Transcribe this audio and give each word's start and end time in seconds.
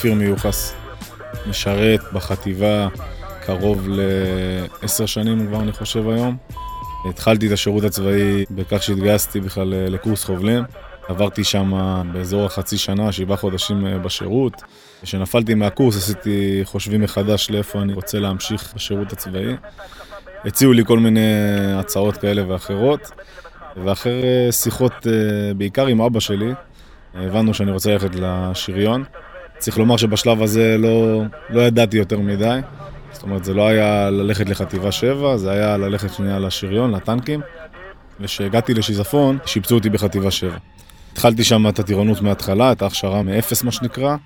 כפיר 0.00 0.14
מיוחס. 0.14 0.74
משרת 1.46 2.00
בחטיבה 2.12 2.88
קרוב 3.46 3.88
לעשר 3.88 5.06
שנים 5.06 5.46
כבר, 5.46 5.60
אני 5.60 5.72
חושב 5.72 6.08
היום. 6.08 6.36
התחלתי 7.08 7.46
את 7.46 7.52
השירות 7.52 7.84
הצבאי 7.84 8.44
בכך 8.50 8.82
שהתגייסתי 8.82 9.40
בכלל 9.40 9.68
לקורס 9.68 10.24
חובלים. 10.24 10.64
עברתי 11.08 11.44
שם 11.44 11.72
באזור 12.12 12.46
החצי 12.46 12.78
שנה, 12.78 13.12
שבעה 13.12 13.36
חודשים 13.36 13.86
אה, 13.86 13.98
בשירות. 13.98 14.62
כשנפלתי 15.02 15.54
מהקורס 15.54 15.96
עשיתי 15.96 16.60
חושבים 16.64 17.00
מחדש 17.00 17.50
לאיפה 17.50 17.82
אני 17.82 17.92
רוצה 17.92 18.18
להמשיך 18.18 18.72
בשירות 18.74 19.12
הצבאי. 19.12 19.56
הציעו 20.44 20.72
לי 20.72 20.84
כל 20.84 20.98
מיני 20.98 21.30
הצעות 21.74 22.16
כאלה 22.16 22.48
ואחרות, 22.48 23.10
ואחרי 23.84 24.52
שיחות 24.52 25.06
אה, 25.06 25.54
בעיקר 25.54 25.86
עם 25.86 26.00
אבא 26.00 26.20
שלי, 26.20 26.52
הבנו 27.14 27.54
שאני 27.54 27.70
רוצה 27.70 27.90
ללכת 27.90 28.14
לשריון. 28.14 29.04
צריך 29.60 29.78
לומר 29.78 29.96
שבשלב 29.96 30.42
הזה 30.42 30.76
לא, 30.78 31.22
לא 31.50 31.60
ידעתי 31.60 31.96
יותר 31.96 32.18
מדי. 32.18 32.60
זאת 33.12 33.22
אומרת, 33.22 33.44
זה 33.44 33.54
לא 33.54 33.68
היה 33.68 34.10
ללכת 34.10 34.48
לחטיבה 34.48 34.92
7, 34.92 35.36
זה 35.36 35.50
היה 35.50 35.76
ללכת 35.76 36.14
שנייה 36.14 36.38
לשריון, 36.38 36.90
לטנקים. 36.90 37.40
וכשהגעתי 38.20 38.74
לשיזפון, 38.74 39.38
שיפצו 39.46 39.74
אותי 39.74 39.90
בחטיבה 39.90 40.30
7. 40.30 40.56
התחלתי 41.12 41.44
שם 41.44 41.68
את 41.68 41.78
הטירונות 41.78 42.22
מההתחלה, 42.22 42.72
את 42.72 42.82
ההכשרה 42.82 43.22
מאפס 43.22 43.62
מה 43.62 43.72
שנקרא. 43.72 44.16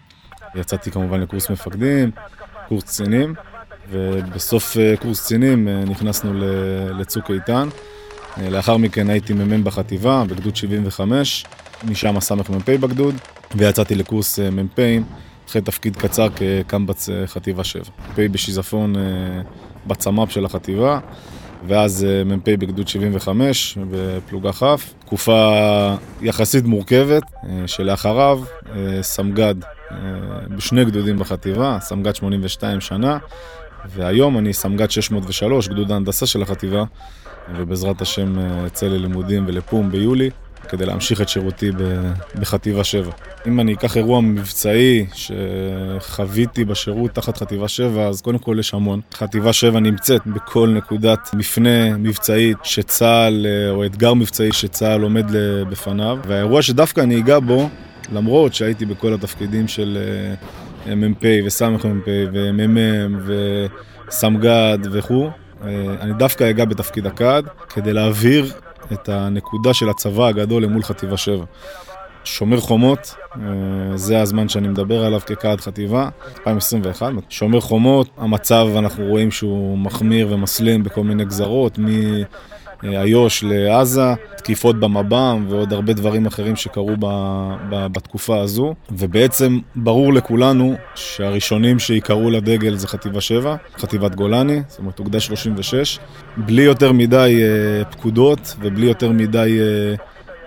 יצאתי 0.55 0.91
כמובן 0.91 1.21
לקורס 1.21 1.51
מפקדים, 1.51 2.11
קורס 2.69 2.85
קצינים, 2.85 3.35
ובסוף 3.91 4.77
אה, 4.77 4.95
קורס 4.97 5.21
קצינים 5.21 5.69
אה, 5.69 5.85
נכנסנו 5.87 6.33
לצוק 6.99 7.31
איתן. 7.31 7.69
אה, 8.39 8.51
לאחר 8.51 8.77
מכן 8.77 9.11
הייתי 9.11 9.33
מ"מ 9.33 9.65
בחטיבה, 9.65 10.25
בגדוד 10.29 10.57
75, 10.57 11.45
משם 11.85 12.21
סמ"פ 12.21 12.71
בגדוד, 12.71 13.15
ויצאתי 13.55 13.95
לקורס 13.95 14.39
מ"פים, 14.39 15.05
אחרי 15.49 15.63
תפקיד 15.63 15.97
קצר 15.97 16.29
כקמב"ץ 16.37 17.09
חטיבה 17.27 17.65
7. 17.65 17.83
מ"פ 18.09 18.21
בשיזפון 18.21 18.95
בצמ"פ 19.87 20.31
של 20.31 20.45
החטיבה. 20.45 20.99
ואז 21.67 22.05
אה, 22.05 22.25
מ"פ 22.25 22.49
בגדוד 22.49 22.89
75 22.89 23.79
בפלוגה 23.91 24.53
כ', 24.53 24.65
תקופה 24.99 25.95
יחסית 26.23 26.65
מורכבת, 26.65 27.23
אה, 27.45 27.69
שלאחריו 27.69 28.41
אה, 28.75 29.03
סמג"ד 29.03 29.55
בשני 30.57 30.85
גדודים 30.85 31.19
בחטיבה, 31.19 31.79
סמג"ד 31.81 32.15
82 32.15 32.81
שנה, 32.81 33.19
והיום 33.89 34.39
אני 34.39 34.53
סמג"ד 34.53 34.91
603, 34.91 35.69
גדוד 35.69 35.93
ההנדסה 35.93 36.27
של 36.27 36.43
החטיבה, 36.43 36.85
ובעזרת 37.57 38.01
השם 38.01 38.39
אצא 38.67 38.87
ללימודים 38.87 39.45
ולפום 39.47 39.91
ביולי. 39.91 40.31
כדי 40.69 40.87
להמשיך 40.87 41.21
את 41.21 41.29
שירותי 41.29 41.71
בחטיבה 42.41 42.85
7. 42.85 43.11
אם 43.47 43.61
אני 43.61 43.75
אקח 43.75 43.97
אירוע 43.97 44.21
מבצעי 44.21 45.07
שחוויתי 45.15 46.65
בשירות 46.65 47.11
תחת 47.11 47.37
חטיבה 47.37 47.69
7, 47.69 48.07
אז 48.07 48.21
קודם 48.21 48.39
כל 48.39 48.57
יש 48.61 48.75
המון. 48.75 49.01
חטיבה 49.15 49.53
7 49.53 49.81
נמצאת 49.81 50.27
בכל 50.27 50.69
נקודת 50.69 51.31
מפנה 51.35 51.97
מבצעית 51.97 52.57
שצה"ל, 52.63 53.47
או 53.71 53.85
אתגר 53.85 54.15
מבצעי 54.15 54.53
שצה"ל 54.53 55.03
עומד 55.03 55.27
בפניו, 55.71 56.19
והאירוע 56.27 56.63
שדווקא 56.63 57.01
אני 57.01 57.19
אגע 57.19 57.39
בו, 57.39 57.69
למרות 58.13 58.55
שהייתי 58.55 58.87
בכל 58.87 59.15
התפקידים 59.15 59.69
של 59.69 59.99
אה, 60.87 60.95
מ"פ 60.95 61.25
וסמ"פ 61.47 61.85
ומ"מ 62.07 62.77
וסמג"ד 64.09 64.79
וכו', 64.93 65.31
אה, 65.65 65.95
אני 66.01 66.13
דווקא 66.13 66.51
אגע 66.51 66.65
בתפקיד 66.65 67.07
הקד 67.07 67.43
כדי 67.69 67.93
להבהיר 67.93 68.53
את 68.93 69.09
הנקודה 69.09 69.75
של 69.75 69.89
הצבא 69.89 70.27
הגדול 70.27 70.63
למול 70.63 70.83
חטיבה 70.83 71.17
7. 71.17 71.45
שומר 72.25 72.61
חומות, 72.61 73.15
אה, 73.37 73.97
זה 73.97 74.21
הזמן 74.21 74.49
שאני 74.49 74.69
מדבר 74.69 75.05
עליו 75.05 75.21
כקעד 75.27 75.61
חטיבה, 75.61 76.09
2021. 76.39 77.13
שומר 77.29 77.61
חומות, 77.61 78.09
המצב 78.17 78.67
אנחנו 78.79 79.05
רואים 79.05 79.31
שהוא 79.31 79.79
מחמיר 79.79 80.29
ומסלים 80.31 80.83
בכל 80.83 81.05
מיני 81.05 81.25
גזרות, 81.25 81.79
מאיו"ש 82.83 83.45
לעזה, 83.45 84.15
תקיפות 84.37 84.81
במב"ם 84.81 85.47
ועוד 85.49 85.73
הרבה 85.73 85.93
דברים 85.93 86.27
אחרים 86.27 86.57
שקרו 86.57 86.97
ב, 86.99 87.07
ב, 87.71 87.87
בתקופה 87.87 88.41
הזו. 88.41 88.75
ובעצם 88.91 89.59
ברור 89.77 90.13
לכולנו 90.13 90.75
שהראשונים 90.95 91.79
שיקראו 91.79 92.31
לדגל 92.31 92.77
זה 92.77 92.89
חטיבה 92.89 93.21
7, 93.21 93.57
חטיבת 93.79 94.15
גולני, 94.15 94.63
זאת 94.69 94.79
אומרת 94.79 94.99
אוגדה 94.99 95.21
36, 95.21 95.99
בלי 96.37 96.63
יותר 96.63 96.93
מדי 96.93 97.43
אה, 97.43 97.85
פקודות 97.85 98.57
ובלי 98.61 98.87
יותר 98.87 99.11
מדי... 99.11 99.59
אה, 99.61 99.95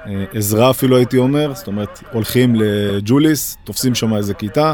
אה, 0.07 0.25
עזרה 0.33 0.69
אפילו 0.69 0.97
הייתי 0.97 1.17
אומר, 1.17 1.53
זאת 1.53 1.67
אומרת, 1.67 2.03
הולכים 2.11 2.55
לג'וליס, 2.55 3.57
תופסים 3.63 3.95
שם 3.95 4.15
איזה 4.15 4.33
כיתה, 4.33 4.73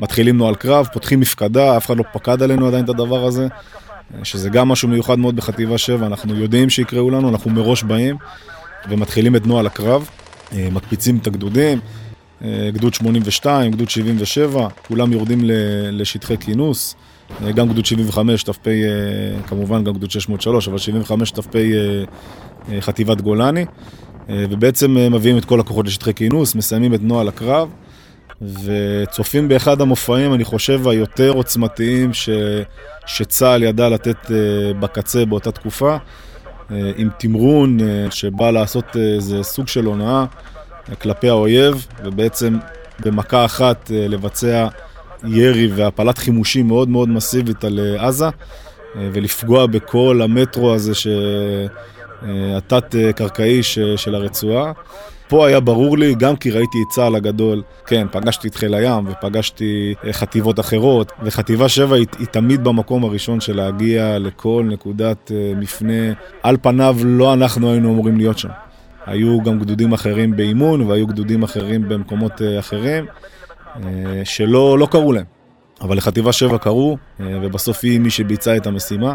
מתחילים 0.00 0.38
נוהל 0.38 0.54
קרב, 0.54 0.88
פותחים 0.92 1.20
מפקדה, 1.20 1.76
אף 1.76 1.86
אחד 1.86 1.96
לא 1.96 2.04
פקד 2.12 2.42
עלינו 2.42 2.66
עדיין 2.66 2.84
את 2.84 2.88
הדבר 2.88 3.24
הזה, 3.24 3.42
אה, 3.42 3.48
שזה 4.22 4.48
גם 4.48 4.68
משהו 4.68 4.88
מיוחד 4.88 5.18
מאוד 5.18 5.36
בחטיבה 5.36 5.78
7, 5.78 6.06
אנחנו 6.06 6.34
יודעים 6.34 6.70
שיקראו 6.70 7.10
לנו, 7.10 7.28
אנחנו 7.28 7.50
מראש 7.50 7.82
באים 7.82 8.16
ומתחילים 8.88 9.36
את 9.36 9.46
נוהל 9.46 9.66
הקרב, 9.66 10.08
אה, 10.52 10.68
מקפיצים 10.72 11.16
את 11.16 11.26
הגדודים, 11.26 11.78
גדוד 12.72 12.94
82, 12.94 13.72
גדוד 13.72 13.90
77, 13.90 14.68
כולם 14.88 15.12
יורדים 15.12 15.40
לשטחי 15.92 16.38
כינוס, 16.38 16.94
גם 17.54 17.68
גדוד 17.68 17.86
75, 17.86 18.42
ת"פ, 18.42 18.68
כמובן 19.46 19.84
גם 19.84 19.94
גדוד 19.94 20.10
603, 20.10 20.68
אבל 20.68 20.78
75 20.78 21.30
ת"פ 21.30 21.56
חטיבת 22.80 23.20
גולני. 23.20 23.64
אה, 24.30 24.44
ובעצם 24.50 24.96
אה, 24.98 25.08
מביאים 25.08 25.38
את 25.38 25.44
כל 25.44 25.60
הכוחות 25.60 25.86
לשטחי 25.86 26.14
כינוס, 26.14 26.54
מסיימים 26.54 26.94
את 26.94 27.00
נוהל 27.02 27.28
הקרב, 27.28 27.68
וצופים 28.42 29.48
באחד 29.48 29.80
המופעים, 29.80 30.34
אני 30.34 30.44
חושב, 30.44 30.88
היותר 30.88 31.30
עוצמתיים 31.30 32.12
ש... 32.12 32.28
שצה"ל 33.06 33.62
ידע 33.62 33.88
לתת 33.88 34.30
אה, 34.30 34.36
בקצה 34.80 35.24
באותה 35.24 35.52
תקופה, 35.52 35.96
עם 36.96 37.08
תמרון 37.18 37.78
שבא 38.10 38.50
לעשות 38.50 38.96
איזה 38.96 39.42
סוג 39.42 39.68
של 39.68 39.84
הונאה 39.84 40.24
כלפי 41.02 41.28
האויב, 41.28 41.86
ובעצם 42.04 42.58
במכה 43.00 43.44
אחת 43.44 43.90
לבצע 43.90 44.68
ירי 45.26 45.66
והפלת 45.66 46.18
חימושים 46.18 46.68
מאוד 46.68 46.88
מאוד 46.88 47.08
מסיבית 47.08 47.64
על 47.64 47.96
עזה, 47.98 48.28
ולפגוע 48.96 49.66
בכל 49.66 50.20
המטרו 50.22 50.74
הזה 50.74 50.94
ש... 50.94 51.06
אה, 52.24 52.56
התת-קרקעי 52.56 53.62
של 53.96 54.14
הרצועה. 54.14 54.72
פה 55.28 55.46
היה 55.46 55.60
ברור 55.60 55.98
לי, 55.98 56.14
גם 56.14 56.36
כי 56.36 56.50
ראיתי 56.50 56.78
את 56.82 56.92
צה"ל 56.92 57.14
הגדול, 57.14 57.62
כן, 57.86 58.06
פגשתי 58.12 58.48
את 58.48 58.54
חיל 58.54 58.74
הים 58.74 59.04
ופגשתי 59.08 59.94
אה, 60.04 60.12
חטיבות 60.12 60.60
אחרות, 60.60 61.12
וחטיבה 61.22 61.68
7 61.68 61.96
היא, 61.96 62.06
היא 62.18 62.26
תמיד 62.26 62.64
במקום 62.64 63.04
הראשון 63.04 63.40
של 63.40 63.56
להגיע 63.56 64.18
לכל 64.18 64.66
נקודת 64.70 65.32
אה, 65.34 65.52
מפנה. 65.56 66.12
על 66.42 66.56
פניו 66.62 66.96
לא 67.04 67.32
אנחנו 67.32 67.70
היינו 67.70 67.90
אמורים 67.92 68.16
להיות 68.16 68.38
שם. 68.38 68.48
היו 69.06 69.42
גם 69.42 69.58
גדודים 69.58 69.92
אחרים 69.92 70.36
באימון 70.36 70.80
והיו 70.80 71.06
גדודים 71.06 71.42
אחרים 71.42 71.88
במקומות 71.88 72.32
אחרים, 72.58 73.06
שלא 74.24 74.78
לא 74.78 74.86
קראו 74.90 75.12
להם. 75.12 75.24
אבל 75.80 75.96
לחטיבה 75.96 76.32
7 76.32 76.58
קראו, 76.58 76.96
ובסוף 77.20 77.80
היא 77.82 78.00
מי 78.00 78.10
שביצעה 78.10 78.56
את 78.56 78.66
המשימה. 78.66 79.14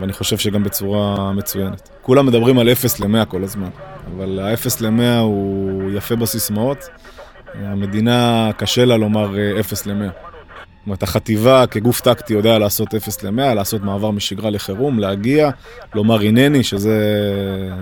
ואני 0.00 0.12
חושב 0.12 0.38
שגם 0.38 0.62
בצורה 0.62 1.32
מצוינת. 1.32 1.88
כולם 2.02 2.26
מדברים 2.26 2.58
על 2.58 2.72
0 2.72 3.00
ל-100 3.00 3.24
כל 3.24 3.44
הזמן, 3.44 3.68
אבל 4.16 4.38
ה-0 4.40 4.68
ל-100 4.80 5.20
הוא 5.20 5.90
יפה 5.92 6.16
בסיסמאות. 6.16 6.78
המדינה 7.54 8.50
קשה 8.56 8.84
לה 8.84 8.96
לומר 8.96 9.34
0 9.60 9.86
ל-100. 9.86 10.10
זאת 10.86 10.88
אומרת, 10.88 11.02
החטיבה 11.02 11.66
כגוף 11.66 12.00
טקטי 12.00 12.34
יודע 12.34 12.58
לעשות 12.58 12.94
0 12.94 13.22
ל-100, 13.24 13.54
לעשות 13.54 13.82
מעבר 13.82 14.10
משגרה 14.10 14.50
לחירום, 14.50 14.98
להגיע, 14.98 15.50
לומר 15.94 16.20
הנני, 16.20 16.62
שזה 16.62 16.98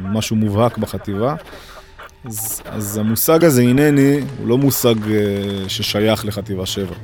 משהו 0.03 0.37
מובהק 0.37 0.79
בחטיבה. 0.79 1.35
אז, 2.25 2.63
אז 2.67 2.99
המושג 2.99 3.45
הזה, 3.45 3.63
הנני, 3.63 4.21
הוא 4.39 4.49
לא 4.49 4.59
מושג 4.59 4.95
אה, 5.11 5.69
ששייך 5.69 6.25
לחטיבה 6.25 6.67
7. 6.67 6.95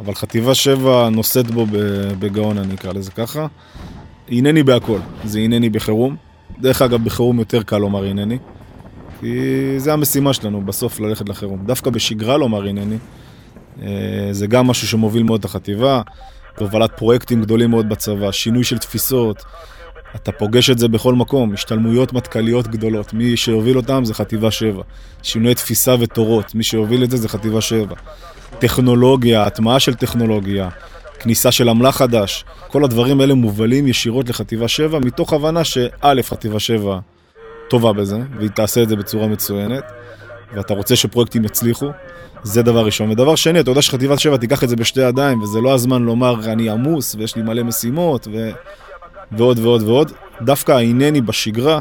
אבל 0.00 0.14
חטיבה 0.14 0.54
7 0.54 1.08
נושאת 1.08 1.50
בו 1.50 1.66
בגאון, 2.18 2.58
אני 2.58 2.74
אקרא 2.74 2.92
לזה 2.92 3.10
ככה. 3.10 3.46
הנני 4.30 4.62
בהכל, 4.62 4.98
זה 5.24 5.38
הנני 5.38 5.68
בחירום. 5.68 6.16
דרך 6.60 6.82
אגב, 6.82 7.04
בחירום 7.04 7.38
יותר 7.38 7.62
קל 7.62 7.78
לומר 7.78 8.04
הנני, 8.04 8.38
כי 9.20 9.74
זה 9.76 9.92
המשימה 9.92 10.32
שלנו, 10.32 10.62
בסוף 10.62 11.00
ללכת 11.00 11.28
לחירום. 11.28 11.66
דווקא 11.66 11.90
בשגרה 11.90 12.36
לומר 12.36 12.68
הנני, 12.68 12.96
אה, 13.82 14.28
זה 14.30 14.46
גם 14.46 14.66
משהו 14.66 14.88
שמוביל 14.88 15.22
מאוד 15.22 15.38
את 15.38 15.44
החטיבה, 15.44 16.02
הובלת 16.58 16.90
פרויקטים 16.96 17.42
גדולים 17.42 17.70
מאוד 17.70 17.88
בצבא, 17.88 18.32
שינוי 18.32 18.64
של 18.64 18.78
תפיסות, 18.78 19.42
אתה 20.14 20.32
פוגש 20.32 20.70
את 20.70 20.78
זה 20.78 20.88
בכל 20.88 21.14
מקום, 21.14 21.52
השתלמויות 21.52 22.12
מטכ"ליות 22.12 22.68
גדולות, 22.68 23.12
מי 23.12 23.36
שהוביל 23.36 23.76
אותם 23.76 24.04
זה 24.04 24.14
חטיבה 24.14 24.50
7, 24.50 24.82
שינוי 25.22 25.54
תפיסה 25.54 25.94
ותורות, 26.00 26.54
מי 26.54 26.62
שהוביל 26.62 27.04
את 27.04 27.10
זה 27.10 27.16
זה 27.16 27.28
חטיבה 27.28 27.60
7, 27.60 27.94
טכנולוגיה, 28.58 29.42
הטמעה 29.42 29.80
של 29.80 29.94
טכנולוגיה, 29.94 30.68
כניסה 31.18 31.52
של 31.52 31.68
אמל"ח 31.70 31.96
חדש, 31.96 32.44
כל 32.68 32.84
הדברים 32.84 33.20
האלה 33.20 33.34
מובלים 33.34 33.86
ישירות 33.86 34.28
לחטיבה 34.28 34.68
7, 34.68 34.98
מתוך 34.98 35.32
הבנה 35.32 35.64
שא', 35.64 36.22
חטיבה 36.22 36.60
7 36.60 36.98
טובה 37.70 37.92
בזה, 37.92 38.18
והיא 38.36 38.50
תעשה 38.50 38.82
את 38.82 38.88
זה 38.88 38.96
בצורה 38.96 39.26
מצוינת, 39.26 39.84
ואתה 40.54 40.74
רוצה 40.74 40.96
שפרויקטים 40.96 41.44
יצליחו, 41.44 41.86
זה 42.42 42.62
דבר 42.62 42.84
ראשון. 42.84 43.10
ודבר 43.10 43.34
שני, 43.34 43.60
אתה 43.60 43.70
יודע 43.70 43.82
שחטיבת 43.82 44.18
שבע 44.18 44.36
תיקח 44.36 44.64
את 44.64 44.68
זה 44.68 44.76
בשתי 44.76 45.00
ידיים, 45.00 45.42
וזה 45.42 45.60
לא 45.60 45.74
הזמן 45.74 46.02
לומר 46.02 46.52
אני 46.52 46.70
עמוס 46.70 47.14
ויש 47.14 47.36
לי 47.36 47.42
מלא 47.42 47.62
משימות 47.62 48.28
ו... 48.32 48.50
ועוד 49.32 49.58
ועוד 49.58 49.82
ועוד. 49.82 50.12
דווקא 50.42 50.72
ההנני 50.72 51.20
בשגרה 51.20 51.78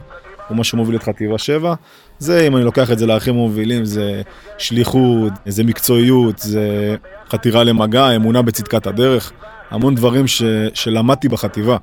הוא 0.47 0.57
מה 0.57 0.63
שמוביל 0.63 0.95
את 0.95 1.03
חטיבה 1.03 1.37
שבע. 1.37 1.73
זה, 2.19 2.47
אם 2.47 2.55
אני 2.57 2.65
לוקח 2.65 2.91
את 2.91 2.99
זה 2.99 3.05
לערכים 3.05 3.33
מובילים, 3.33 3.85
זה 3.85 4.21
שליחות, 4.57 5.33
זה 5.45 5.63
מקצועיות, 5.63 6.37
זה 6.37 6.95
חתירה 7.29 7.63
למגע, 7.63 8.15
אמונה 8.15 8.41
בצדקת 8.41 8.87
הדרך, 8.87 9.31
המון 9.69 9.95
דברים 9.95 10.27
ש... 10.27 10.43
שלמדתי 10.73 11.29
בחטיבה. 11.29 11.77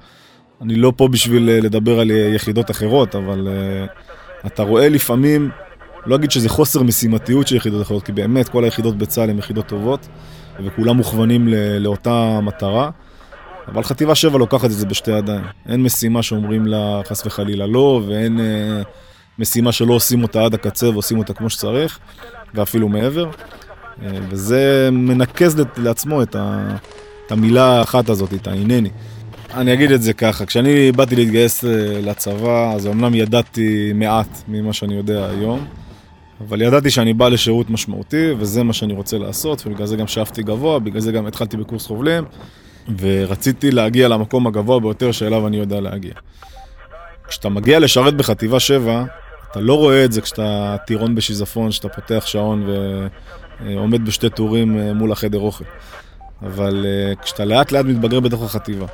אני 0.63 0.75
לא 0.77 0.93
פה 0.97 1.09
בשביל 1.09 1.51
אה, 1.51 1.61
לדבר 1.61 2.01
על 2.01 2.11
אה, 2.11 2.17
יחידות 2.17 2.71
אחרות, 2.71 3.15
אבל 3.15 3.49
uh, 3.49 4.47
אתה 4.47 4.63
רואה 4.63 4.89
לפעמים, 4.89 5.51
לא 6.07 6.17
אגיד 6.17 6.31
שזה 6.31 6.49
חוסר 6.49 6.83
משימתיות 6.83 7.49
של 7.49 7.57
יחידות 7.57 7.83
אחרות, 7.83 8.03
כי 8.05 8.13
באמת 8.13 8.49
כל 8.49 8.65
היחידות 8.65 8.99
בצה"ל 8.99 9.31
הן 9.31 9.39
יחידות 9.39 9.67
טובות, 9.67 10.09
וכולם 10.65 10.97
מוכוונים 10.97 11.49
לאותה 11.81 12.41
מטרה. 12.43 12.91
אבל 13.69 13.83
חטיבה 13.83 14.15
7 14.15 14.39
לוקחת 14.39 14.65
את 14.65 14.71
זה 14.71 14.87
בשתי 14.87 15.11
ידיים. 15.11 15.45
אין 15.69 15.83
משימה 15.83 16.23
שאומרים 16.23 16.67
לה 16.67 17.01
חס 17.05 17.27
וחלילה 17.27 17.67
לא, 17.67 18.03
ואין 18.09 18.39
uh, 18.39 18.87
משימה 19.39 19.73
שלא 19.73 19.95
עושים 19.95 20.23
אותה 20.23 20.45
עד 20.45 20.55
הקצה 20.55 20.89
ועושים 20.89 21.19
אותה 21.19 21.35
כמו 21.35 21.51
שצריך, 21.51 21.99
ואפילו 22.55 22.89
מעבר. 22.89 23.31
Uh, 23.31 24.03
וזה 24.29 24.89
מנקז 24.93 25.63
לעצמו 25.77 26.23
את, 26.23 26.35
ה, 26.35 26.77
את 27.27 27.33
המילה 27.33 27.79
האחת 27.79 28.09
הזאת, 28.09 28.35
את 28.35 28.47
ההנני. 28.47 28.91
אני 29.55 29.73
אגיד 29.73 29.91
את 29.91 30.03
זה 30.03 30.13
ככה, 30.13 30.47
כשאני 30.47 30.93
באתי 30.93 31.17
להתגייס 31.17 31.65
אה, 31.65 32.01
לצבא, 32.03 32.73
אז 32.75 32.87
אמנם 32.87 33.15
ידעתי 33.15 33.93
מעט 33.95 34.43
ממה 34.49 34.73
שאני 34.73 34.95
יודע 34.95 35.29
היום, 35.31 35.67
אבל 36.41 36.63
ידעתי 36.63 36.91
שאני 36.91 37.15
בא 37.15 37.29
לשירות 37.29 37.71
משמעותי, 37.71 38.31
וזה 38.39 38.63
מה 38.63 38.73
שאני 38.73 38.93
רוצה 38.93 39.19
לעשות, 39.19 39.67
ובגלל 39.67 39.87
זה 39.87 39.97
גם 39.97 40.07
שאפתי 40.07 40.43
גבוה, 40.43 40.79
בגלל 40.79 41.01
זה 41.01 41.13
גם 41.13 41.27
התחלתי 41.27 41.57
בקורס 41.57 41.87
חובלים, 41.87 42.25
ורציתי 42.99 43.71
להגיע 43.71 44.09
למקום 44.09 44.47
הגבוה 44.47 44.81
ביותר 44.81 45.13
שאליו 45.13 45.47
אני 45.47 45.57
יודע 45.57 45.81
להגיע. 45.81 46.13
כשאתה 47.29 47.49
מגיע 47.49 47.79
לשרת 47.79 48.15
בחטיבה 48.15 48.61
7, 48.61 49.05
אתה 49.51 49.61
לא 49.61 49.75
רואה 49.75 50.05
את 50.05 50.13
זה 50.13 50.21
כשאתה 50.21 50.77
טירון 50.87 51.15
בשיזפון, 51.15 51.71
כשאתה 51.71 51.89
פותח 51.89 52.27
שעון 52.27 52.67
ועומד 53.61 54.05
בשתי 54.05 54.31
טורים 54.31 54.79
אה, 54.79 54.93
מול 54.93 55.13
החדר 55.13 55.39
אוכל. 55.39 55.65
אבל 56.43 56.87
אה, 56.87 57.15
כשאתה 57.23 57.45
לאט 57.45 57.73
לאט 57.73 57.85
מתבגר 57.85 58.21
בתוך 58.21 58.43
החטיבה, 58.43 58.87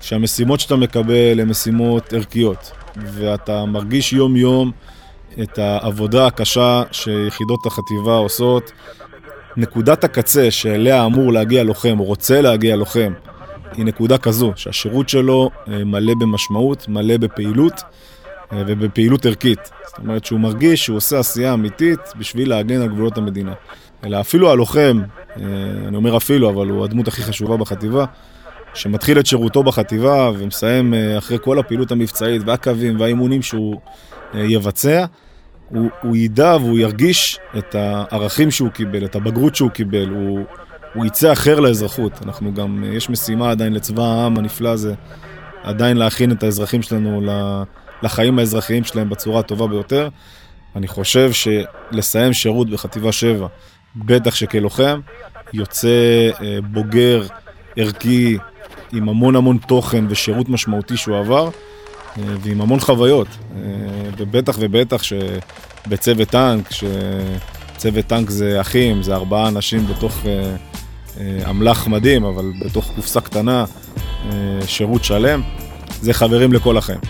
שהמשימות 0.00 0.60
שאתה 0.60 0.76
מקבל 0.76 1.40
הן 1.40 1.48
משימות 1.48 2.12
ערכיות, 2.12 2.72
ואתה 2.96 3.64
מרגיש 3.64 4.12
יום-יום 4.12 4.72
את 5.42 5.58
העבודה 5.58 6.26
הקשה 6.26 6.82
שיחידות 6.92 7.66
החטיבה 7.66 8.14
עושות. 8.14 8.72
נקודת 9.56 10.04
הקצה 10.04 10.50
שאליה 10.50 11.04
אמור 11.04 11.32
להגיע 11.32 11.64
לוחם, 11.64 12.00
או 12.00 12.04
רוצה 12.04 12.40
להגיע 12.40 12.76
לוחם, 12.76 13.12
היא 13.76 13.84
נקודה 13.84 14.18
כזו, 14.18 14.52
שהשירות 14.56 15.08
שלו 15.08 15.50
אה, 15.68 15.84
מלא 15.84 16.14
במשמעות, 16.20 16.88
מלא 16.88 17.16
בפעילות 17.16 17.82
אה, 18.52 18.62
ובפעילות 18.66 19.26
ערכית. 19.26 19.58
זאת 19.86 19.98
אומרת 19.98 20.24
שהוא 20.24 20.40
מרגיש 20.40 20.84
שהוא 20.84 20.96
עושה 20.96 21.18
עשייה 21.18 21.54
אמיתית 21.54 22.00
בשביל 22.18 22.48
להגן 22.48 22.80
על 22.80 22.88
גבולות 22.88 23.18
המדינה. 23.18 23.52
אלא 24.04 24.20
אפילו 24.20 24.50
הלוחם, 24.50 25.02
אה, 25.36 25.42
אני 25.88 25.96
אומר 25.96 26.16
אפילו, 26.16 26.50
אבל 26.50 26.68
הוא 26.68 26.84
הדמות 26.84 27.08
הכי 27.08 27.22
חשובה 27.22 27.56
בחטיבה, 27.56 28.04
שמתחיל 28.74 29.18
את 29.18 29.26
שירותו 29.26 29.62
בחטיבה 29.62 30.30
ומסיים 30.38 30.94
אחרי 31.18 31.38
כל 31.42 31.58
הפעילות 31.58 31.92
המבצעית 31.92 32.42
והקווים 32.46 33.00
והאימונים 33.00 33.42
שהוא 33.42 33.80
יבצע, 34.34 35.04
הוא, 35.70 35.90
הוא 36.02 36.16
ידע 36.16 36.56
והוא 36.60 36.78
ירגיש 36.78 37.38
את 37.58 37.74
הערכים 37.74 38.50
שהוא 38.50 38.70
קיבל, 38.70 39.04
את 39.04 39.16
הבגרות 39.16 39.54
שהוא 39.54 39.70
קיבל, 39.70 40.08
הוא, 40.08 40.40
הוא 40.94 41.06
יצא 41.06 41.32
אחר 41.32 41.60
לאזרחות. 41.60 42.12
אנחנו 42.22 42.54
גם, 42.54 42.84
אה, 42.84 42.88
יש 42.88 43.10
משימה 43.10 43.50
עדיין 43.50 43.72
לצבא 43.72 44.02
העם 44.02 44.38
הנפלא 44.38 44.68
הזה, 44.68 44.94
עדיין 45.62 45.96
להכין 45.96 46.32
את 46.32 46.42
האזרחים 46.42 46.82
שלנו 46.82 47.20
לחיים 48.02 48.38
האזרחיים 48.38 48.84
שלהם 48.84 49.08
בצורה 49.08 49.40
הטובה 49.40 49.66
ביותר. 49.66 50.08
אני 50.76 50.88
חושב 50.88 51.30
שלסיים 51.32 52.32
שירות 52.32 52.70
בחטיבה 52.70 53.12
7, 53.12 53.46
בטח 53.96 54.34
שכלוחם, 54.34 55.00
יוצא 55.52 55.88
בוגר, 56.72 57.26
ערכי, 57.76 58.38
עם 58.92 59.08
המון 59.08 59.36
המון 59.36 59.58
תוכן 59.58 60.04
ושירות 60.08 60.48
משמעותי 60.48 60.96
שהוא 60.96 61.18
עבר, 61.18 61.44
אה, 61.46 61.69
ועם 62.16 62.60
המון 62.60 62.80
חוויות. 62.80 63.26
אה, 63.28 63.62
ובטח 64.18 64.56
ובטח 64.58 65.02
שבצוות 65.02 66.28
טנק, 66.28 66.68
שצוות 66.70 68.06
טנק 68.06 68.30
זה 68.30 68.60
אחים, 68.60 69.02
זה 69.02 69.14
ארבעה 69.14 69.48
אנשים 69.48 69.86
בתוך 69.86 70.18
אה, 70.26 71.50
אמל"ח 71.50 71.86
מדהים, 71.86 72.24
אבל 72.24 72.52
בתוך 72.64 72.90
קופסה 72.96 73.20
קטנה, 73.20 73.64
שירות 74.66 75.04
שלם, 75.04 75.42
זה 76.00 76.12
חברים 76.12 76.52
לכל 76.52 76.76
החיים. 76.76 77.00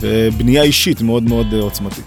ובנייה 0.00 0.62
אישית 0.62 1.02
מאוד 1.02 1.22
מאוד 1.22 1.54
עוצמתית. 1.54 2.04